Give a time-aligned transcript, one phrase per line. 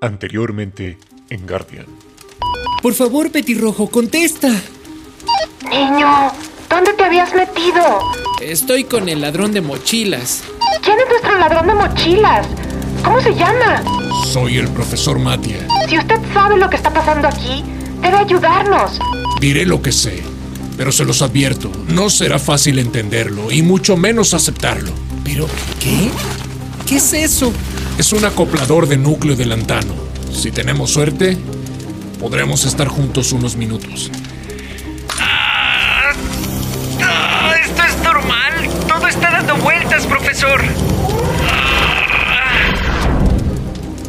[0.00, 0.96] Anteriormente
[1.28, 1.86] en Guardian.
[2.82, 4.48] Por favor, Petirrojo, contesta.
[5.68, 6.32] Niño,
[6.70, 7.82] ¿dónde te habías metido?
[8.40, 10.44] Estoy con el ladrón de mochilas.
[10.84, 12.46] ¿Quién es nuestro ladrón de mochilas?
[13.02, 13.82] ¿Cómo se llama?
[14.24, 15.66] Soy el profesor Matia.
[15.88, 17.64] Si usted sabe lo que está pasando aquí,
[18.00, 19.00] debe ayudarnos.
[19.40, 20.22] Diré lo que sé,
[20.76, 24.92] pero se los advierto, no será fácil entenderlo y mucho menos aceptarlo.
[25.24, 25.48] ¿Pero
[25.80, 26.10] qué?
[26.86, 27.52] ¿Qué es eso?
[27.98, 29.92] Es un acoplador de núcleo de lantano.
[30.32, 31.36] Si tenemos suerte,
[32.20, 34.12] podremos estar juntos unos minutos.
[35.18, 36.12] Ah,
[37.02, 38.52] ah, esto es normal.
[38.86, 40.62] Todo está dando vueltas, profesor.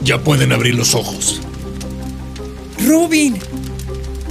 [0.04, 1.42] Ya pueden abrir los ojos.
[2.86, 3.40] Robin.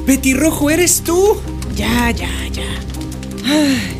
[0.07, 1.37] Petirrojo, ¿eres tú?
[1.75, 2.63] Ya, ya, ya.
[3.45, 3.99] Ay,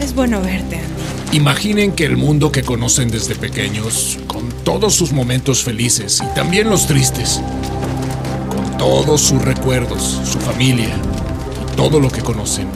[0.00, 1.36] es bueno verte, Andy.
[1.36, 4.18] Imaginen que el mundo que conocen desde pequeños,
[4.66, 7.40] todos sus momentos felices y también los tristes,
[8.48, 10.92] con todos sus recuerdos, su familia
[11.72, 12.66] y todo lo que conocen,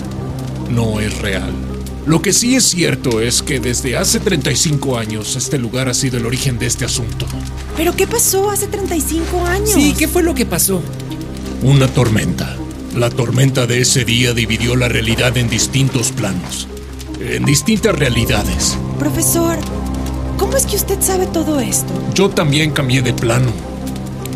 [0.70, 1.52] no es real.
[2.06, 6.18] Lo que sí es cierto es que desde hace 35 años este lugar ha sido
[6.18, 7.26] el origen de este asunto.
[7.76, 9.70] ¿Pero qué pasó hace 35 años?
[9.70, 10.80] Sí, ¿qué fue lo que pasó?
[11.60, 12.56] Una tormenta.
[12.94, 16.68] La tormenta de ese día dividió la realidad en distintos planos,
[17.18, 18.78] en distintas realidades.
[18.96, 19.58] Profesor,
[20.40, 21.92] ¿cómo es que usted sabe todo esto?
[22.14, 23.52] Yo también cambié de plano.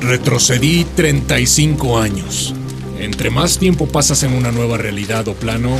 [0.00, 2.54] Retrocedí 35 años.
[3.00, 5.76] Entre más tiempo pasas en una nueva realidad o plano,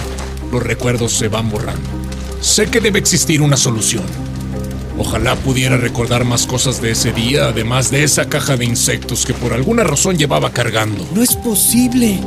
[0.50, 1.88] los recuerdos se van borrando.
[2.40, 4.04] Sé que debe existir una solución.
[4.98, 9.34] Ojalá pudiera recordar más cosas de ese día, además de esa caja de insectos que
[9.34, 11.06] por alguna razón llevaba cargando.
[11.14, 12.18] No es posible.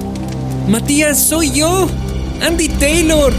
[0.68, 1.90] Matías, soy yo.
[2.42, 3.34] Andy Taylor.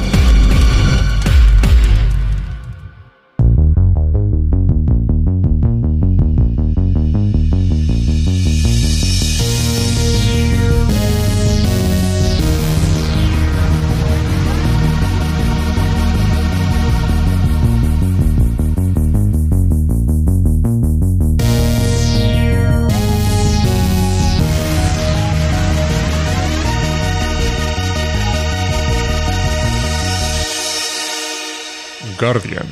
[32.19, 32.67] Guardian.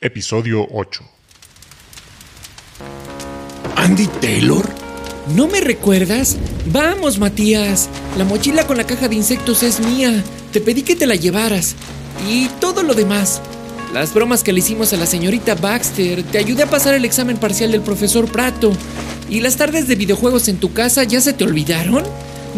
[0.00, 1.02] Episodio 8.
[3.76, 4.68] ¿Andy Taylor?
[5.34, 6.36] ¿No me recuerdas?
[6.66, 7.88] Vamos, Matías.
[8.18, 10.22] La mochila con la caja de insectos es mía.
[10.52, 11.74] Te pedí que te la llevaras.
[12.28, 13.40] Y todo lo demás.
[13.94, 16.22] Las bromas que le hicimos a la señorita Baxter.
[16.22, 18.72] Te ayudé a pasar el examen parcial del profesor Prato.
[19.30, 22.04] ¿Y las tardes de videojuegos en tu casa ya se te olvidaron?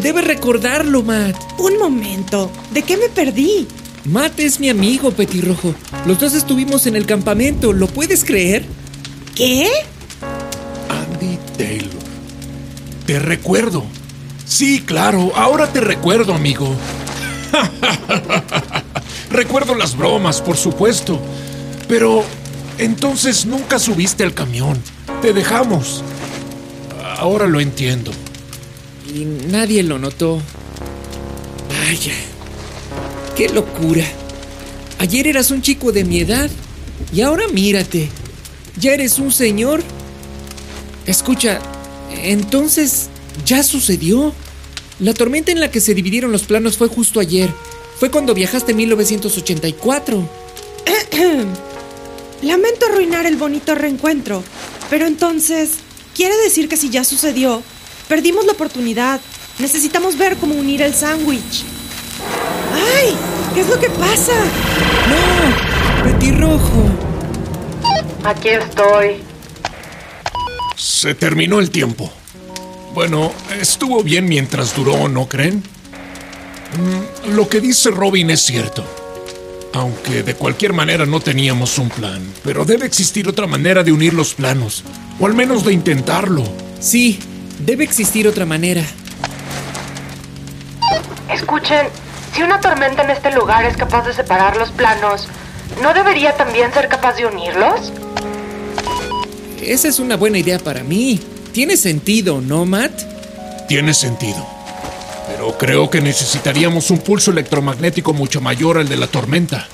[0.02, 1.36] Debes recordarlo, Matt.
[1.58, 2.50] Un momento.
[2.72, 3.68] ¿De qué me perdí?
[4.04, 5.74] Matt es mi amigo, Petirrojo.
[6.06, 8.64] Los dos estuvimos en el campamento, ¿lo puedes creer?
[9.34, 9.68] ¿Qué?
[10.88, 11.90] Andy Taylor.
[13.06, 13.84] Te recuerdo.
[14.44, 16.74] Sí, claro, ahora te recuerdo, amigo.
[19.30, 21.20] recuerdo las bromas, por supuesto.
[21.88, 22.24] Pero
[22.78, 24.82] entonces nunca subiste al camión.
[25.20, 26.02] Te dejamos.
[27.18, 28.12] Ahora lo entiendo.
[29.12, 30.40] Y nadie lo notó.
[31.68, 32.14] Vaya.
[33.38, 34.04] ¡Qué locura!
[34.98, 36.50] Ayer eras un chico de mi edad
[37.14, 38.08] y ahora mírate.
[38.80, 39.80] Ya eres un señor.
[41.06, 41.60] Escucha,
[42.10, 43.08] entonces,
[43.46, 44.34] ¿ya sucedió?
[44.98, 47.48] La tormenta en la que se dividieron los planos fue justo ayer.
[48.00, 50.28] Fue cuando viajaste en 1984.
[52.42, 54.42] Lamento arruinar el bonito reencuentro,
[54.90, 55.74] pero entonces,
[56.12, 57.62] ¿quiere decir que si ya sucedió,
[58.08, 59.20] perdimos la oportunidad?
[59.60, 61.77] Necesitamos ver cómo unir el sándwich.
[62.96, 63.16] ¡Ay!
[63.54, 64.32] ¿Qué es lo que pasa?
[65.08, 66.04] ¡No!
[66.04, 66.84] ¡Petirrojo!
[68.24, 69.22] Aquí estoy.
[70.76, 72.12] Se terminó el tiempo.
[72.94, 75.62] Bueno, estuvo bien mientras duró, ¿no creen?
[76.76, 78.84] Mm, lo que dice Robin es cierto.
[79.74, 84.14] Aunque de cualquier manera no teníamos un plan, pero debe existir otra manera de unir
[84.14, 84.82] los planos,
[85.20, 86.44] o al menos de intentarlo.
[86.80, 87.20] Sí,
[87.60, 88.82] debe existir otra manera.
[91.30, 91.86] Escuchen,
[92.38, 95.26] si una tormenta en este lugar es capaz de separar los planos,
[95.82, 97.92] ¿no debería también ser capaz de unirlos?
[99.60, 101.18] Esa es una buena idea para mí.
[101.50, 102.92] Tiene sentido, ¿no, Matt?
[103.66, 104.46] Tiene sentido.
[105.26, 109.66] Pero creo que necesitaríamos un pulso electromagnético mucho mayor al de la tormenta.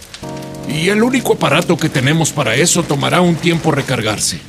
[0.67, 4.41] Y el único aparato que tenemos para eso tomará un tiempo recargarse.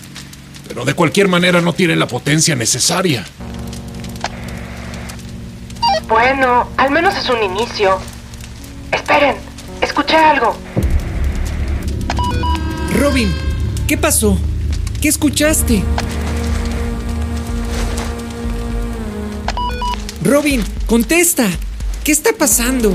[0.69, 3.25] Pero de cualquier manera no tiene la potencia necesaria.
[6.07, 7.97] Bueno, al menos es un inicio.
[8.91, 9.37] Esperen,
[9.81, 10.55] escuché algo.
[12.99, 13.33] Robin,
[13.87, 14.37] ¿qué pasó?
[15.01, 15.83] ¿Qué escuchaste?
[20.23, 21.47] Robin, contesta.
[22.03, 22.93] ¿Qué está pasando?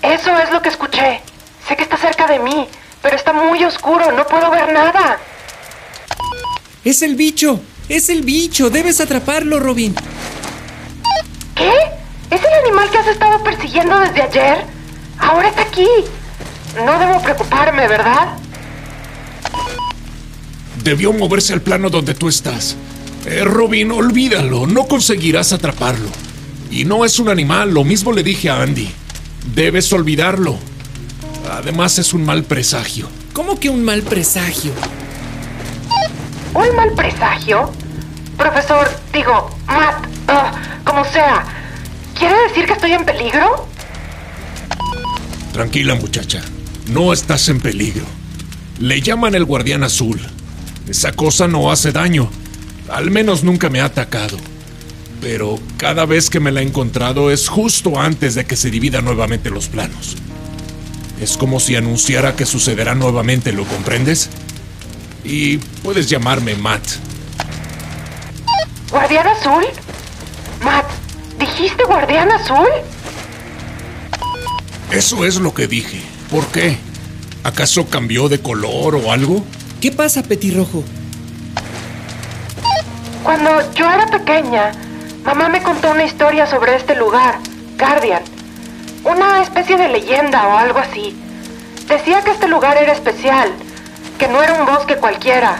[0.00, 1.20] Eso es lo que escuché.
[1.68, 2.66] Sé que está cerca de mí,
[3.02, 5.18] pero está muy oscuro, no puedo ver nada.
[6.84, 7.60] Es el bicho.
[7.88, 8.70] Es el bicho.
[8.70, 9.94] Debes atraparlo, Robin.
[11.54, 11.72] ¿Qué?
[12.30, 14.64] ¿Es el animal que has estado persiguiendo desde ayer?
[15.18, 15.86] Ahora está aquí.
[16.76, 18.28] No debo preocuparme, ¿verdad?
[20.82, 22.76] Debió moverse al plano donde tú estás.
[23.26, 26.08] Eh, Robin, olvídalo, no conseguirás atraparlo.
[26.70, 28.88] Y no es un animal, lo mismo le dije a Andy.
[29.54, 30.58] Debes olvidarlo.
[31.50, 33.08] Además es un mal presagio.
[33.34, 34.72] ¿Cómo que un mal presagio?
[36.52, 37.70] ¿Un mal presagio?
[38.36, 40.52] Profesor, digo, Matt, ah,
[40.84, 41.44] como sea,
[42.18, 43.68] ¿quiere decir que estoy en peligro?
[45.52, 46.42] Tranquila muchacha,
[46.88, 48.04] no estás en peligro.
[48.78, 50.20] Le llaman el guardián azul.
[50.88, 52.30] Esa cosa no hace daño.
[52.88, 54.36] Al menos nunca me ha atacado.
[55.20, 59.04] Pero cada vez que me la he encontrado es justo antes de que se dividan
[59.04, 60.16] nuevamente los planos.
[61.20, 64.30] Es como si anunciara que sucederá nuevamente, ¿lo comprendes?
[65.24, 66.82] Y puedes llamarme Matt.
[68.90, 69.64] ¿Guardián azul?
[70.64, 70.86] Matt,
[71.38, 72.68] ¿dijiste guardián azul?
[74.90, 76.00] Eso es lo que dije.
[76.30, 76.78] ¿Por qué?
[77.44, 79.44] ¿Acaso cambió de color o algo?
[79.80, 80.84] ¿Qué pasa, Petirrojo?
[83.22, 84.72] Cuando yo era pequeña,
[85.24, 87.38] mamá me contó una historia sobre este lugar,
[87.78, 88.22] Guardian.
[89.04, 91.16] Una especie de leyenda o algo así.
[91.86, 93.52] Decía que este lugar era especial,
[94.20, 95.56] que no era un bosque cualquiera.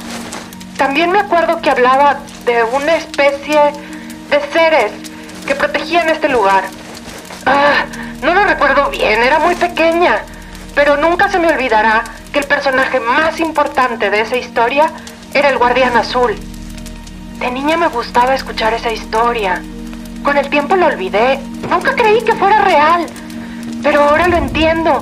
[0.77, 3.59] También me acuerdo que hablaba de una especie
[4.29, 4.93] de seres
[5.47, 6.65] que protegían este lugar.
[7.47, 7.87] Ah,
[8.21, 10.21] no lo recuerdo bien, era muy pequeña,
[10.75, 12.05] pero nunca se me olvidará
[12.35, 14.91] que el personaje más importante de esa historia
[15.33, 16.37] era el guardián azul.
[17.39, 19.63] De niña me gustaba escuchar esa historia.
[20.23, 21.39] Con el tiempo la olvidé.
[21.71, 23.07] Nunca creí que fuera real.
[23.83, 25.01] Pero ahora lo entiendo.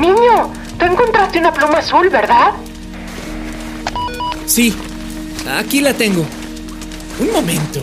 [0.00, 2.50] Niño, tú encontraste una pluma azul, ¿verdad?
[4.46, 4.74] Sí,
[5.58, 6.24] aquí la tengo.
[7.18, 7.82] Un momento.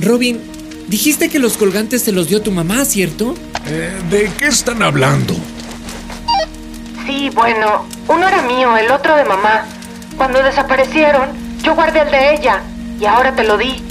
[0.00, 0.40] Robin,
[0.88, 3.34] dijiste que los colgantes te los dio tu mamá, ¿cierto?
[3.66, 5.34] Eh, ¿De qué están hablando?
[7.06, 9.66] Sí, bueno, uno era mío, el otro de mamá.
[10.16, 11.30] Cuando desaparecieron,
[11.62, 12.62] yo guardé el de ella
[13.00, 13.82] y ahora te lo di.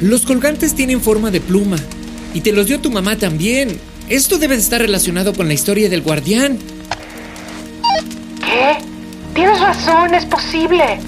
[0.00, 1.76] Los colgantes tienen forma de pluma
[2.34, 3.80] y te los dio tu mamá también.
[4.08, 6.58] Esto debe de estar relacionado con la historia del guardián.
[8.40, 8.87] ¿Qué?
[9.38, 10.98] Tienes razón, es posible.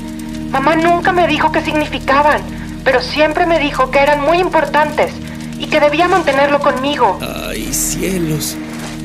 [0.52, 2.40] Mamá nunca me dijo qué significaban,
[2.84, 5.10] pero siempre me dijo que eran muy importantes
[5.58, 7.18] y que debía mantenerlo conmigo.
[7.48, 8.54] Ay, cielos.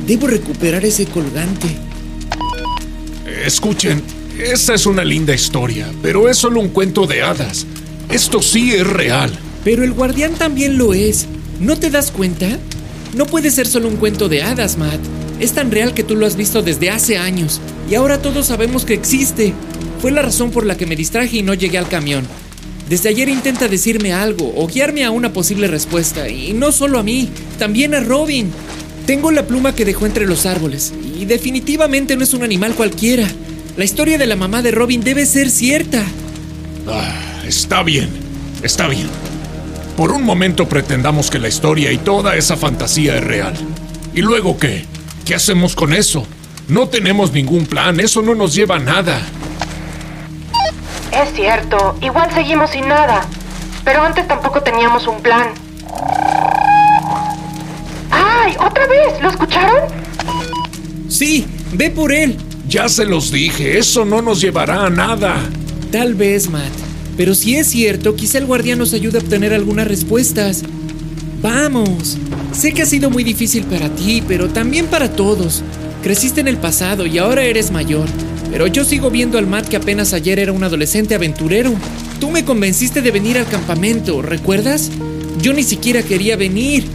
[0.06, 1.76] Debo recuperar ese colgante.
[3.44, 4.04] Escuchen,
[4.38, 7.66] esa es una linda historia, pero es solo un cuento de hadas.
[8.12, 9.32] Esto sí es real.
[9.64, 11.26] Pero el guardián también lo es.
[11.60, 12.46] ¿No te das cuenta?
[13.16, 15.00] No puede ser solo un cuento de hadas, Matt.
[15.40, 17.60] Es tan real que tú lo has visto desde hace años.
[17.90, 19.54] Y ahora todos sabemos que existe.
[20.02, 22.26] Fue la razón por la que me distraje y no llegué al camión.
[22.90, 26.30] Desde ayer intenta decirme algo o guiarme a una posible respuesta.
[26.30, 28.52] Y no solo a mí, también a Robin.
[29.06, 30.94] Tengo la pluma que dejó entre los árboles.
[31.20, 33.28] Y definitivamente no es un animal cualquiera.
[33.76, 36.04] La historia de la mamá de Robin debe ser cierta.
[36.88, 38.10] Ah, está bien,
[38.64, 39.08] está bien.
[39.98, 43.54] Por un momento pretendamos que la historia y toda esa fantasía es real.
[44.14, 44.86] ¿Y luego qué?
[45.26, 46.24] ¿Qué hacemos con eso?
[46.68, 49.20] No tenemos ningún plan, eso no nos lleva a nada.
[51.12, 53.26] Es cierto, igual seguimos sin nada.
[53.84, 55.48] Pero antes tampoco teníamos un plan.
[58.12, 58.56] ¡Ay!
[58.60, 59.20] ¡Otra vez!
[59.20, 59.90] ¿Lo escucharon?
[61.10, 62.38] Sí, ve por él.
[62.68, 65.38] Ya se los dije, eso no nos llevará a nada.
[65.92, 66.72] Tal vez, Matt.
[67.18, 70.64] Pero si es cierto, quizá el guardián nos ayude a obtener algunas respuestas.
[71.46, 72.18] Vamos.
[72.54, 75.62] Sé que ha sido muy difícil para ti, pero también para todos.
[76.02, 78.08] Creciste en el pasado y ahora eres mayor.
[78.50, 81.72] Pero yo sigo viendo al Matt que apenas ayer era un adolescente aventurero.
[82.20, 84.90] Tú me convenciste de venir al campamento, ¿recuerdas?
[85.40, 86.88] Yo ni siquiera quería venir.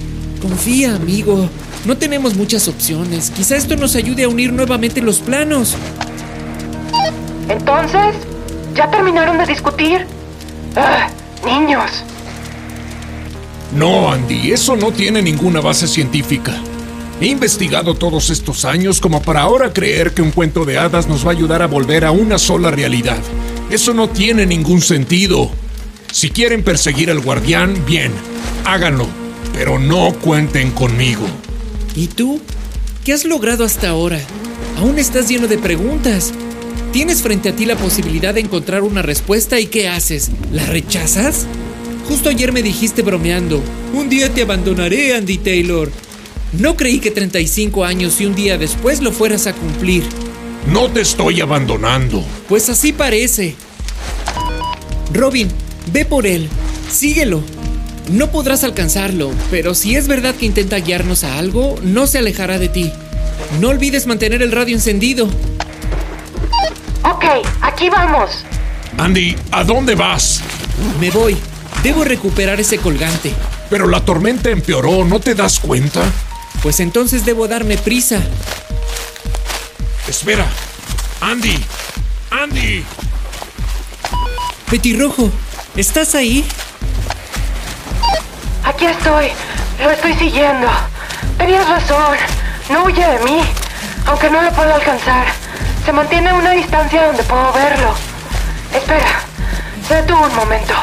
[0.42, 1.48] Confía, amigo.
[1.84, 3.30] No tenemos muchas opciones.
[3.30, 5.76] Quizá esto nos ayude a unir nuevamente los planos.
[7.48, 8.16] Entonces,
[8.74, 10.04] ¿ya terminaron de discutir?
[10.74, 11.08] ¡Ah!
[11.46, 12.02] ¡Niños!
[13.74, 16.60] No, Andy, eso no tiene ninguna base científica.
[17.20, 21.24] He investigado todos estos años como para ahora creer que un cuento de hadas nos
[21.24, 23.18] va a ayudar a volver a una sola realidad.
[23.70, 25.50] Eso no tiene ningún sentido.
[26.12, 28.10] Si quieren perseguir al guardián, bien,
[28.64, 29.06] háganlo,
[29.52, 31.26] pero no cuenten conmigo.
[31.94, 32.40] ¿Y tú?
[33.04, 34.20] ¿Qué has logrado hasta ahora?
[34.78, 36.32] Aún estás lleno de preguntas.
[36.92, 40.30] Tienes frente a ti la posibilidad de encontrar una respuesta y ¿qué haces?
[40.50, 41.46] ¿La rechazas?
[42.10, 43.62] Justo ayer me dijiste bromeando,
[43.94, 45.92] un día te abandonaré, Andy Taylor.
[46.52, 50.02] No creí que 35 años y un día después lo fueras a cumplir.
[50.66, 52.24] No te estoy abandonando.
[52.48, 53.54] Pues así parece.
[55.12, 55.46] Robin,
[55.92, 56.48] ve por él.
[56.90, 57.44] Síguelo.
[58.10, 62.58] No podrás alcanzarlo, pero si es verdad que intenta guiarnos a algo, no se alejará
[62.58, 62.90] de ti.
[63.60, 65.26] No olvides mantener el radio encendido.
[67.04, 67.24] Ok,
[67.60, 68.44] aquí vamos.
[68.98, 70.42] Andy, ¿a dónde vas?
[70.98, 71.36] Me voy.
[71.82, 73.34] Debo recuperar ese colgante.
[73.70, 76.02] Pero la tormenta empeoró, ¿no te das cuenta?
[76.62, 78.20] Pues entonces debo darme prisa.
[80.06, 80.44] Espera.
[81.20, 81.64] Andy.
[82.30, 82.84] Andy.
[84.70, 85.30] Petirrojo,
[85.74, 86.44] ¿estás ahí?
[88.64, 89.28] Aquí estoy.
[89.82, 90.68] Lo estoy siguiendo.
[91.38, 92.16] Tenías razón.
[92.70, 93.40] No huye de mí.
[94.06, 95.26] Aunque no lo puedo alcanzar.
[95.84, 97.94] Se mantiene a una distancia donde puedo verlo.
[98.74, 99.22] Espera.
[99.88, 100.74] Se detuvo un momento.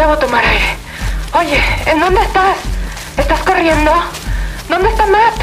[0.00, 0.76] Debo tomar aire.
[1.34, 2.56] Oye, ¿en dónde estás?
[3.18, 3.92] ¿Estás corriendo?
[4.66, 5.42] ¿Dónde está Matt?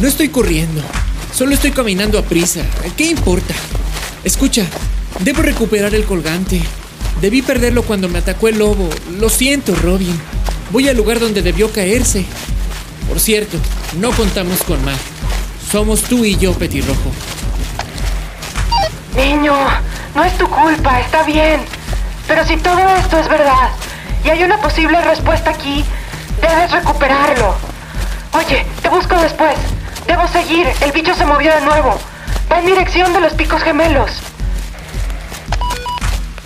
[0.00, 0.80] No estoy corriendo.
[1.34, 2.62] Solo estoy caminando a prisa.
[2.96, 3.52] ¿Qué importa?
[4.24, 4.64] Escucha,
[5.18, 6.62] debo recuperar el colgante.
[7.20, 8.88] Debí perderlo cuando me atacó el lobo.
[9.18, 10.18] Lo siento, Robin.
[10.70, 12.24] Voy al lugar donde debió caerse.
[13.06, 13.58] Por cierto,
[14.00, 14.98] no contamos con Matt.
[15.70, 17.12] Somos tú y yo, Petirrojo.
[19.14, 19.52] Niño,
[20.14, 21.77] no es tu culpa, está bien.
[22.28, 23.70] Pero si todo esto es verdad
[24.22, 25.82] y hay una posible respuesta aquí,
[26.42, 27.56] debes recuperarlo.
[28.34, 29.56] Oye, te busco después.
[30.06, 30.66] Debo seguir.
[30.82, 31.98] El bicho se movió de nuevo.
[32.52, 34.10] Va en dirección de los picos gemelos.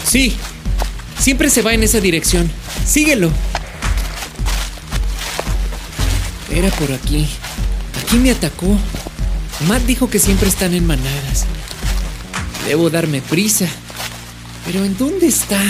[0.05, 0.37] Sí,
[1.19, 2.51] siempre se va en esa dirección.
[2.87, 3.31] Síguelo.
[6.51, 7.29] Era por aquí.
[8.01, 8.77] Aquí me atacó.
[9.67, 11.47] Matt dijo que siempre están en manadas.
[12.67, 13.67] Debo darme prisa.
[14.65, 15.61] Pero ¿en dónde está?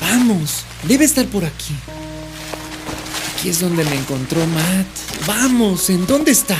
[0.00, 1.74] Vamos, debe estar por aquí.
[3.32, 4.86] Aquí es donde me encontró Matt.
[5.26, 6.56] Vamos, ¿en dónde está?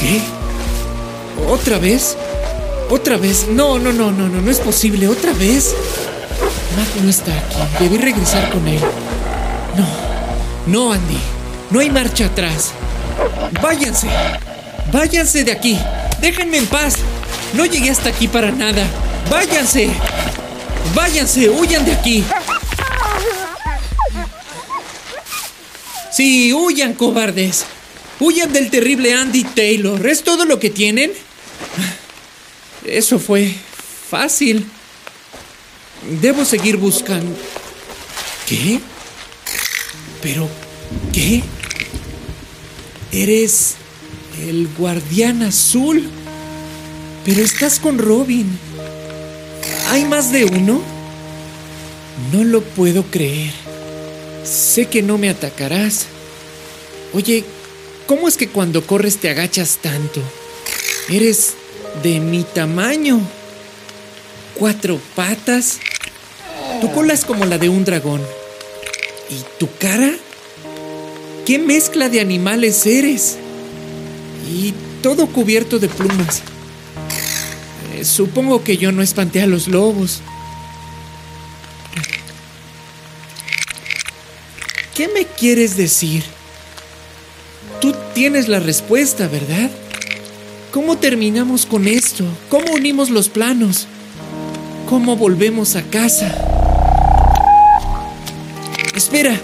[0.00, 0.20] ¿Qué?
[1.48, 2.16] ¿Otra vez?
[2.90, 3.46] ¿Otra vez?
[3.48, 5.08] No, no, no, no, no, no es posible.
[5.08, 5.74] ¿Otra vez?
[6.76, 7.56] Matt no está aquí.
[7.80, 8.80] Debí regresar con él.
[9.76, 9.86] No,
[10.66, 11.18] no, Andy.
[11.70, 12.72] No hay marcha atrás.
[13.60, 14.08] Váyanse.
[14.92, 15.78] Váyanse de aquí.
[16.20, 16.97] Déjenme en paz.
[17.54, 18.86] No llegué hasta aquí para nada.
[19.30, 19.90] Váyanse.
[20.94, 21.48] Váyanse.
[21.48, 22.24] Huyan de aquí.
[26.12, 27.64] Sí, huyan, cobardes.
[28.20, 30.04] Huyan del terrible Andy Taylor.
[30.06, 31.12] ¿Es todo lo que tienen?
[32.84, 33.54] Eso fue
[34.10, 34.66] fácil.
[36.20, 37.36] Debo seguir buscando.
[38.46, 38.80] ¿Qué?
[40.22, 40.48] ¿Pero
[41.12, 41.42] qué?
[43.12, 43.76] Eres
[44.40, 46.10] el guardián azul.
[47.28, 48.46] Pero estás con Robin.
[49.90, 50.80] ¿Hay más de uno?
[52.32, 53.52] No lo puedo creer.
[54.44, 56.06] Sé que no me atacarás.
[57.12, 57.44] Oye,
[58.06, 60.22] ¿cómo es que cuando corres te agachas tanto?
[61.10, 61.52] Eres
[62.02, 63.20] de mi tamaño.
[64.54, 65.80] Cuatro patas.
[66.80, 68.22] Tu cola es como la de un dragón.
[69.28, 70.14] ¿Y tu cara?
[71.44, 73.36] ¿Qué mezcla de animales eres?
[74.50, 76.42] Y todo cubierto de plumas.
[78.04, 80.20] Supongo que yo no espanté a los lobos.
[84.94, 86.24] ¿Qué me quieres decir?
[87.80, 89.70] Tú tienes la respuesta, ¿verdad?
[90.72, 92.24] ¿Cómo terminamos con esto?
[92.48, 93.86] ¿Cómo unimos los planos?
[94.88, 96.34] ¿Cómo volvemos a casa?
[98.94, 99.38] Espera,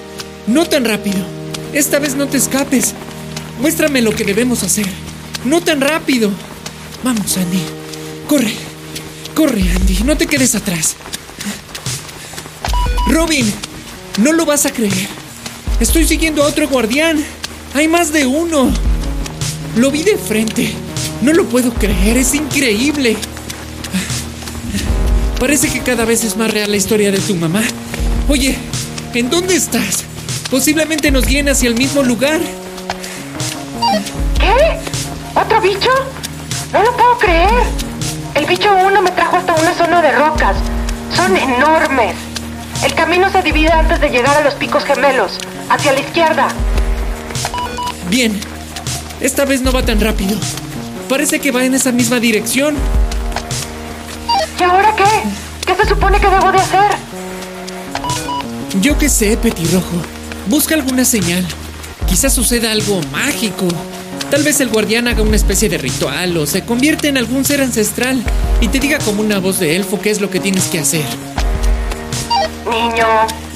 [0.47, 1.25] no tan rápido.
[1.73, 2.95] Esta vez no te escapes.
[3.61, 4.87] Muéstrame lo que debemos hacer.
[5.45, 6.31] No tan rápido.
[7.05, 7.84] Vamos, Andy.
[8.29, 8.53] Corre.
[9.35, 10.03] Corre, Andy.
[10.05, 10.97] No te quedes atrás.
[13.09, 13.53] Robin,
[14.19, 15.09] no lo vas a creer.
[15.81, 17.23] Estoy siguiendo a otro guardián.
[17.75, 18.71] Hay más de uno.
[19.77, 20.73] Lo vi de frente.
[21.21, 22.17] No lo puedo creer.
[22.17, 23.17] Es increíble.
[25.39, 27.63] Parece que cada vez es más real la historia de tu mamá.
[28.29, 28.57] Oye,
[29.13, 30.05] ¿en dónde estás?
[30.51, 32.41] Posiblemente nos guíen hacia el mismo lugar.
[34.39, 35.39] ¿Qué?
[35.39, 35.91] ¿Otro bicho?
[36.73, 37.84] No lo puedo creer.
[38.35, 40.57] El bicho uno me trajo hasta una zona de rocas.
[41.15, 42.17] Son enormes.
[42.85, 45.39] El camino se divide antes de llegar a los picos gemelos,
[45.71, 46.49] hacia la izquierda.
[48.11, 48.39] Bien.
[49.21, 50.37] Esta vez no va tan rápido.
[51.09, 52.75] Parece que va en esa misma dirección.
[54.59, 55.05] ¿Y ahora qué?
[55.67, 56.91] ¿Qué se supone que debo de hacer?
[58.81, 59.97] Yo qué sé, Petirrojo.
[60.47, 61.47] Busca alguna señal.
[62.09, 63.69] Quizás suceda algo mágico.
[64.35, 67.61] Tal vez el guardián haga una especie de ritual o se convierte en algún ser
[67.61, 68.21] ancestral
[68.61, 71.05] y te diga como una voz de elfo qué es lo que tienes que hacer.
[72.69, 73.07] Niño,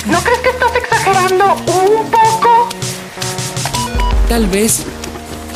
[0.06, 2.68] ¿no crees que estás exagerando un poco?
[4.28, 4.84] Tal vez.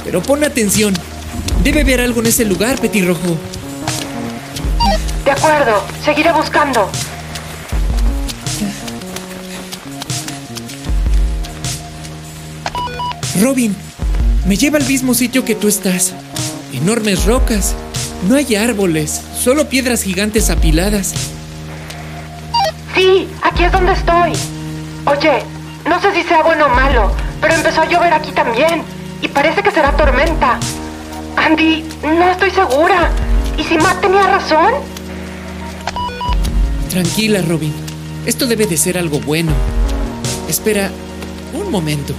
[0.03, 0.93] Pero pon atención.
[1.63, 3.39] Debe haber algo en ese lugar, petirrojo.
[5.25, 6.91] De acuerdo, seguiré buscando.
[13.41, 13.77] Robin,
[14.47, 16.13] me lleva al mismo sitio que tú estás.
[16.73, 17.75] Enormes rocas.
[18.29, 21.13] No hay árboles, solo piedras gigantes apiladas.
[22.95, 24.33] Sí, aquí es donde estoy.
[25.07, 25.43] Oye,
[25.89, 28.83] no sé si sea bueno o malo, pero empezó a llover aquí también.
[29.21, 30.59] Y parece que será tormenta.
[31.37, 33.11] Andy, no estoy segura.
[33.59, 34.73] ¿Y si Matt tenía razón?
[36.91, 37.73] Tranquila, Robin.
[38.27, 39.53] Esto debe de ser algo bueno.
[40.49, 40.91] Espera,
[41.55, 42.15] un momento.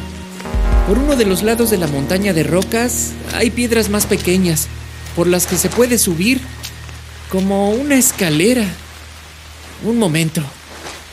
[0.88, 4.68] Por uno de los lados de la montaña de rocas hay piedras más pequeñas,
[5.16, 6.42] por las que se puede subir,
[7.30, 8.66] como una escalera.
[9.86, 10.42] Un momento.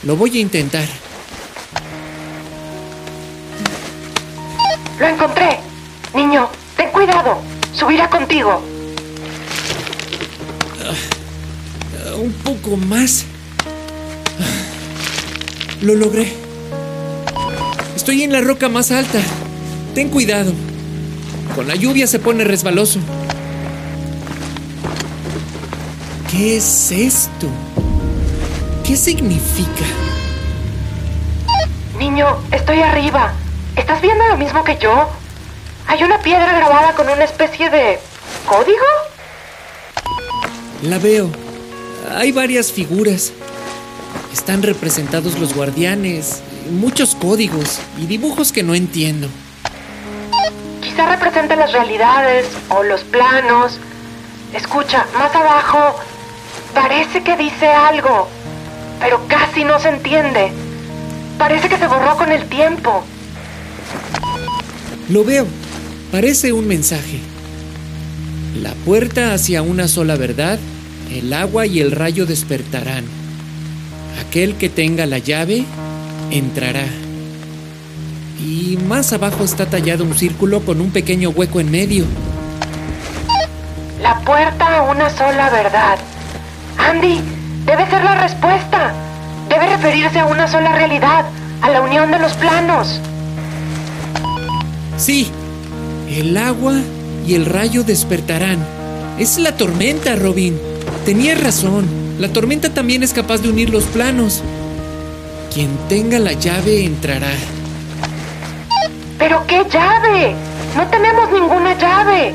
[0.02, 0.86] Lo voy a intentar.
[4.98, 5.58] Lo encontré.
[6.14, 7.38] Niño, ten cuidado.
[7.72, 8.60] Subirá contigo.
[10.84, 13.24] Ah, Un poco más.
[14.40, 16.32] Ah, Lo logré.
[17.94, 19.20] Estoy en la roca más alta.
[19.94, 20.52] Ten cuidado.
[21.54, 23.00] Con la lluvia se pone resbaloso.
[26.30, 27.49] ¿Qué es esto?
[28.87, 29.85] ¿Qué significa?
[31.99, 33.32] Niño, estoy arriba.
[33.76, 35.09] ¿Estás viendo lo mismo que yo?
[35.88, 37.99] Hay una piedra grabada con una especie de...
[38.47, 38.78] ¿Código?
[40.82, 41.30] La veo.
[42.14, 43.32] Hay varias figuras.
[44.32, 49.28] Están representados los guardianes, muchos códigos y dibujos que no entiendo.
[51.00, 53.78] Quizá represente las realidades o los planos.
[54.52, 55.98] Escucha, más abajo
[56.74, 58.29] parece que dice algo,
[59.01, 60.53] pero casi no se entiende.
[61.38, 63.03] Parece que se borró con el tiempo.
[65.09, 65.46] Lo veo.
[66.12, 67.20] Parece un mensaje.
[68.61, 70.59] La puerta hacia una sola verdad,
[71.11, 73.07] el agua y el rayo despertarán.
[74.20, 75.64] Aquel que tenga la llave,
[76.31, 76.85] entrará.
[78.70, 82.04] Y más abajo está tallado un círculo con un pequeño hueco en medio.
[84.00, 85.98] La puerta a una sola verdad.
[86.78, 87.20] Andy,
[87.66, 88.94] debe ser la respuesta.
[89.48, 91.24] Debe referirse a una sola realidad,
[91.62, 93.00] a la unión de los planos.
[94.96, 95.33] Sí,
[96.09, 96.74] el agua
[97.26, 98.64] y el rayo despertarán.
[99.18, 100.56] Es la tormenta, Robin.
[101.04, 101.88] Tenías razón.
[102.20, 104.44] La tormenta también es capaz de unir los planos.
[105.52, 107.33] Quien tenga la llave entrará.
[109.20, 110.35] ¿Pero qué llave?
[110.74, 112.33] No tenemos ninguna llave.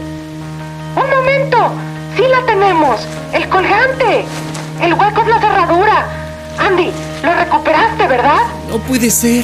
[0.95, 1.71] Un momento.
[2.15, 3.02] Sí la tenemos.
[3.34, 4.24] El colgante.
[4.80, 6.08] El hueco es la cerradura.
[6.60, 6.91] Andy,
[7.24, 8.41] lo recuperaste, ¿verdad?
[8.69, 9.43] No puede ser.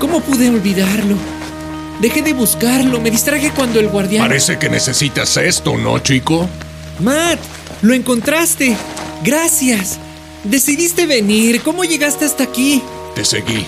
[0.00, 1.14] ¿Cómo pude olvidarlo?
[2.00, 3.00] Dejé de buscarlo.
[3.00, 4.26] Me distraje cuando el guardián...
[4.26, 6.48] Parece que necesitas esto, ¿no, chico?
[6.98, 7.38] Matt,
[7.82, 8.76] lo encontraste.
[9.22, 10.00] Gracias.
[10.42, 11.62] Decidiste venir.
[11.62, 12.82] ¿Cómo llegaste hasta aquí?
[13.14, 13.64] Te seguí.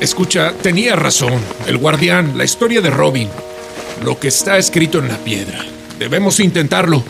[0.00, 1.34] Escucha, tenía razón.
[1.66, 3.28] El guardián, la historia de Robin.
[4.02, 5.62] Lo que está escrito en la piedra.
[5.98, 7.04] Debemos intentarlo.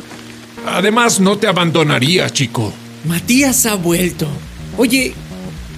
[0.66, 2.72] Además, no te abandonaría, chico.
[3.04, 4.26] Matías ha vuelto.
[4.76, 5.14] Oye,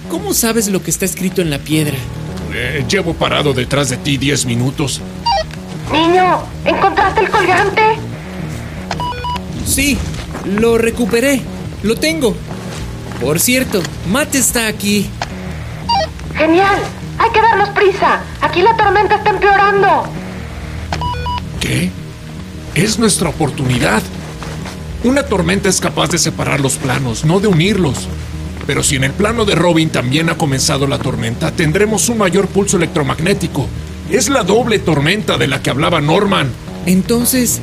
[0.09, 1.95] ¿cómo sabes lo que está escrito en la piedra?
[2.51, 4.99] Eh, llevo parado detrás de ti 10 minutos.
[5.91, 7.81] Niño, ¿encontraste el colgante?
[9.67, 9.99] Sí,
[10.45, 11.41] lo recuperé.
[11.83, 12.35] Lo tengo.
[13.21, 15.07] Por cierto, Matt está aquí.
[16.35, 16.81] Genial.
[17.17, 18.21] Hay que darnos prisa.
[18.41, 20.03] Aquí la tormenta está empeorando.
[21.59, 21.91] ¿Qué?
[22.75, 24.01] Es nuestra oportunidad.
[25.03, 28.07] Una tormenta es capaz de separar los planos, no de unirlos.
[28.65, 32.47] Pero si en el plano de Robin también ha comenzado la tormenta, tendremos un mayor
[32.47, 33.67] pulso electromagnético.
[34.09, 36.49] Es la doble tormenta de la que hablaba Norman.
[36.85, 37.59] Entonces,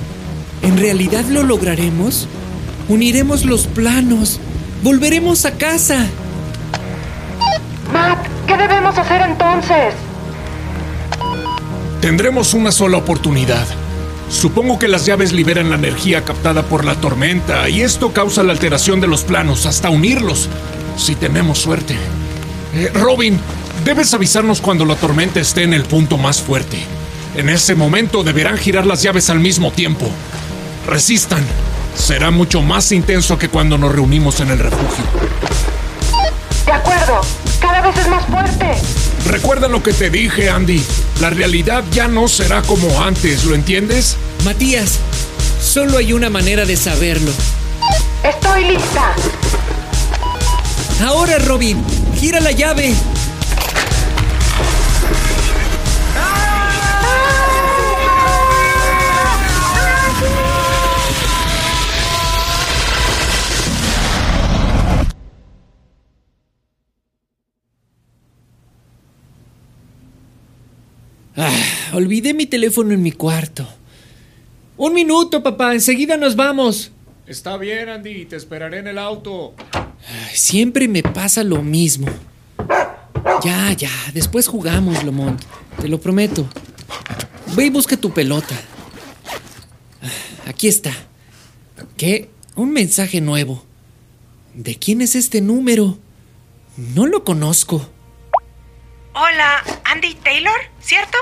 [0.62, 2.28] ¿en realidad lo lograremos?
[2.88, 4.40] Uniremos los planos.
[4.82, 6.06] Volveremos a casa.
[7.92, 8.29] Matt, ¿qué
[8.60, 9.94] debemos hacer entonces?
[12.00, 13.66] Tendremos una sola oportunidad.
[14.30, 18.52] Supongo que las llaves liberan la energía captada por la tormenta y esto causa la
[18.52, 20.48] alteración de los planos hasta unirlos,
[20.96, 21.96] si tenemos suerte.
[22.74, 23.38] Eh, Robin,
[23.84, 26.78] debes avisarnos cuando la tormenta esté en el punto más fuerte.
[27.34, 30.06] En ese momento deberán girar las llaves al mismo tiempo.
[30.86, 31.44] Resistan.
[31.94, 35.04] Será mucho más intenso que cuando nos reunimos en el refugio.
[38.30, 38.72] Fuerte.
[39.26, 40.82] Recuerda lo que te dije, Andy.
[41.20, 44.16] La realidad ya no será como antes, ¿lo entiendes?
[44.44, 44.98] Matías,
[45.62, 47.32] solo hay una manera de saberlo.
[48.22, 49.14] Estoy lista.
[51.04, 51.82] Ahora, Robin,
[52.18, 52.94] gira la llave.
[72.00, 73.66] Olvidé mi teléfono en mi cuarto.
[74.76, 76.90] Un minuto, papá, enseguida nos vamos.
[77.26, 79.54] Está bien, Andy, te esperaré en el auto.
[79.72, 82.08] Ay, Siempre me pasa lo mismo.
[83.44, 85.40] Ya, ya, después jugamos, Lomont.
[85.80, 86.48] Te lo prometo.
[87.54, 88.54] Ve y busca tu pelota.
[90.46, 90.92] Aquí está.
[91.96, 92.30] ¿Qué?
[92.56, 93.64] Un mensaje nuevo.
[94.54, 95.98] ¿De quién es este número?
[96.76, 97.88] No lo conozco.
[99.14, 101.18] Hola, Andy Taylor, ¿cierto?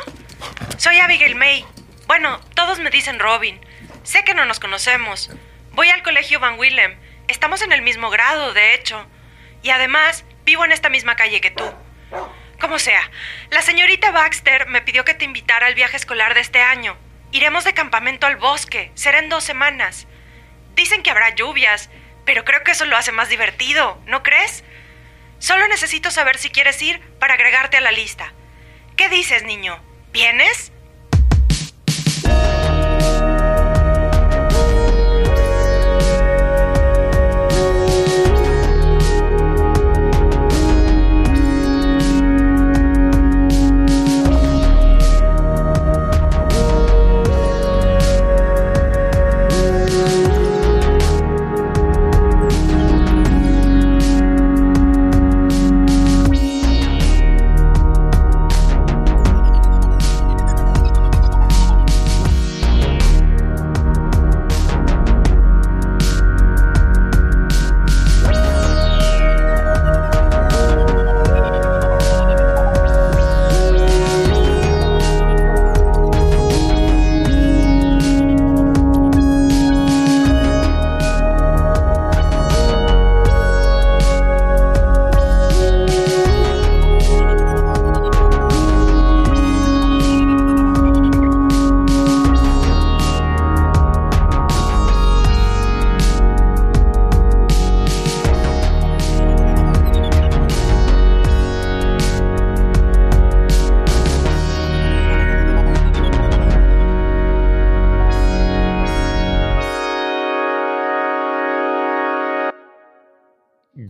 [0.76, 1.64] Soy Abigail May.
[2.06, 3.60] Bueno, todos me dicen Robin.
[4.02, 5.30] Sé que no nos conocemos.
[5.72, 6.98] Voy al colegio Van Willem.
[7.28, 9.06] Estamos en el mismo grado, de hecho.
[9.62, 11.64] Y además, vivo en esta misma calle que tú.
[12.60, 13.10] Como sea,
[13.50, 16.96] la señorita Baxter me pidió que te invitara al viaje escolar de este año.
[17.30, 18.90] Iremos de campamento al bosque.
[18.94, 20.06] Será en dos semanas.
[20.74, 21.90] Dicen que habrá lluvias,
[22.24, 24.64] pero creo que eso lo hace más divertido, ¿no crees?
[25.38, 28.32] Solo necesito saber si quieres ir para agregarte a la lista.
[28.96, 29.80] ¿Qué dices, niño?
[30.12, 30.72] ¿Vienes?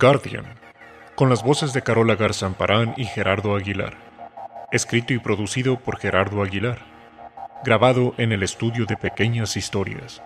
[0.09, 0.47] Guardian,
[1.17, 3.93] con las voces de Carola Garzamparán y Gerardo Aguilar.
[4.73, 6.79] Escrito y producido por Gerardo Aguilar.
[7.63, 10.23] Grabado en el estudio de Pequeñas Historias.